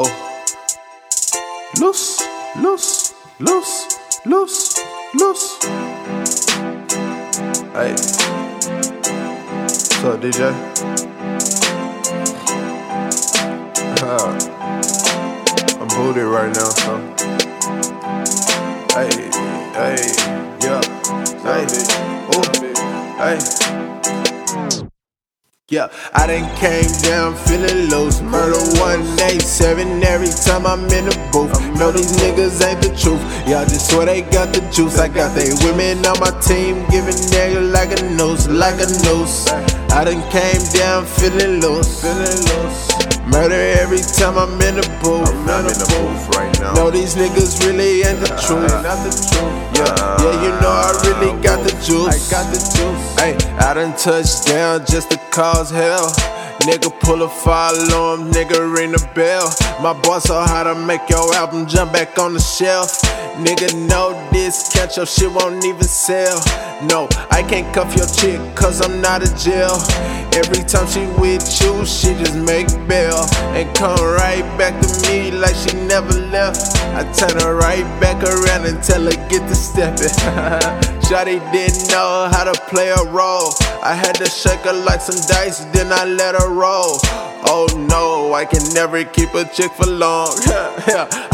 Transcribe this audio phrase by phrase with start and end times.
[0.00, 0.06] Oh.
[1.80, 2.22] Loose,
[2.62, 4.78] loose, loose, loose,
[5.14, 5.58] loose.
[7.72, 7.90] Hey.
[9.64, 10.54] What's up, DJ?
[14.00, 14.30] Uh,
[15.80, 16.94] I'm booted right now, so.
[18.94, 19.10] Hey,
[19.74, 19.98] hey,
[20.62, 20.80] yeah.
[21.42, 21.66] Hey,
[22.30, 22.44] oh,
[23.18, 23.77] hey.
[25.70, 28.22] Yeah, I done came down feeling loose.
[28.22, 31.52] Murder 187 every time I'm in the booth.
[31.76, 33.20] Know these niggas ain't the truth.
[33.44, 34.98] Y'all just swear they got the juice.
[34.98, 39.44] I got they women on my team giving nigga like a noose, like a noose.
[39.92, 42.00] I done came down feeling loose.
[43.28, 45.28] Murder every time I'm in the booth.
[45.28, 46.72] I'm not in the booth right now.
[46.80, 48.72] Know these niggas really ain't the truth.
[48.80, 49.57] Not the truth.
[49.78, 52.10] Yeah, yeah, you know I really got the juice.
[52.10, 53.14] I got the juice.
[53.14, 56.10] Hey, I done touched down just to cause hell.
[56.66, 59.54] Nigga pull a fire alarm, nigga ring the bell.
[59.80, 62.90] My boss so how to make your album jump back on the shelf.
[63.38, 66.42] Nigga know this, catch your shit won't even sell.
[66.82, 69.78] No, I can't cuff your chick, cause I'm not a jail.
[70.38, 73.26] Every time she with you, she just make bail.
[73.58, 76.76] And come right back to me like she never left.
[76.94, 80.14] I turn her right back around and tell her get to stepping.
[81.02, 83.50] Shawty didn't know how to play a role.
[83.82, 87.00] I had to shake her like some dice, then I let her roll.
[87.50, 90.28] Oh no, I can never keep a chick for long.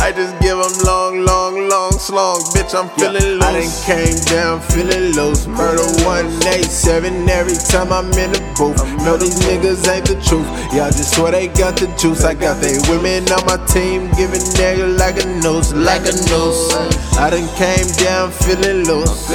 [0.00, 1.63] I just give them long, long,
[2.10, 2.40] long.
[2.52, 3.42] Bitch, I'm feeling loose.
[3.42, 5.46] I done came down feeling loose.
[5.46, 8.78] Murder 187 every time I'm in the booth.
[9.04, 10.46] Know these niggas ain't the truth.
[10.72, 12.24] Y'all just swear they got the juice.
[12.24, 16.72] I got they women on my team giving nigga like a noose, like a noose.
[17.16, 19.28] I done came down feeling loose.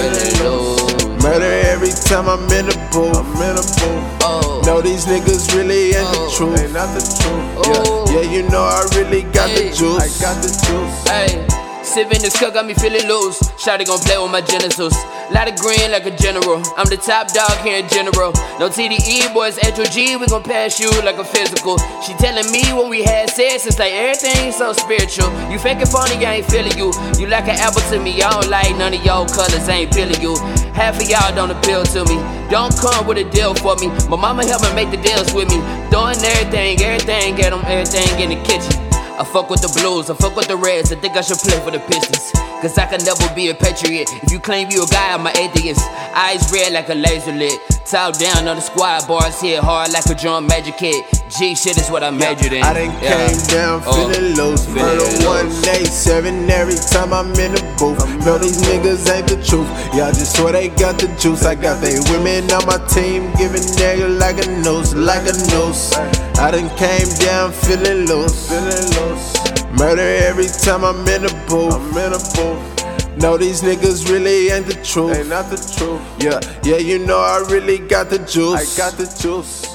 [1.24, 3.16] Murder every time I'm in the booth.
[3.18, 4.24] I'm in the booth.
[4.24, 4.62] Oh.
[4.66, 6.36] Know these niggas really ain't the Oh.
[6.36, 6.60] truth.
[6.60, 8.10] Ain't not the truth.
[8.12, 10.00] Yeah, yeah, you know I really got the juice.
[10.00, 11.59] I got the juice.
[11.90, 13.42] Sipping this cup got me feeling loose.
[13.58, 14.94] Shotty gon' play with my genitals.
[15.34, 16.62] Lot of green like a general.
[16.78, 18.30] I'm the top dog here in general.
[18.62, 19.58] No TDE, boys,
[19.90, 21.80] G, we gon' pass you like a physical.
[22.06, 25.34] She telling me when we had sex, it's like everything so spiritual.
[25.50, 26.94] You faking funny, I ain't feeling you.
[27.18, 29.94] You like an apple to me, I don't like none of y'all colors, I ain't
[29.94, 30.38] feeling you.
[30.78, 32.22] Half of y'all don't appeal to me.
[32.54, 33.90] Don't come with a deal for me.
[34.06, 35.58] My mama help me make the deals with me.
[35.90, 38.89] Doing everything, everything, get 'em everything in the kitchen.
[39.20, 40.92] I fuck with the blues, I fuck with the reds.
[40.94, 42.32] I think I should play for the Pistons.
[42.62, 44.08] Cause I can never be a patriot.
[44.24, 45.80] If you claim you a guy, I'm an atheist.
[46.16, 47.60] Eyes red like a laser lit.
[47.86, 51.04] Top down on the squad, bars hit hard like a drum magic kid.
[51.38, 52.64] G shit is what I majored in.
[52.64, 53.28] I done Yeah.
[53.28, 54.66] came down Oh, feeling loose.
[54.66, 55.26] feeling Murder loose.
[55.26, 58.00] 187 every time I'm in the booth.
[58.26, 59.68] Know these niggas ain't the truth.
[59.96, 61.46] Y'all just swear they got the juice.
[61.46, 65.92] I got they women on my team giving nigga like a noose, like a noose.
[66.38, 68.48] I done came down feeling loose.
[68.48, 69.34] Feeling loose.
[69.72, 71.74] Murder every time I'm in the booth.
[71.74, 73.18] I'm in a booth.
[73.18, 75.18] No, these niggas really ain't the truth.
[75.18, 76.02] Ain't not the truth.
[76.20, 78.78] Yeah, yeah, you know I really got the juice.
[78.78, 79.66] I got the juice.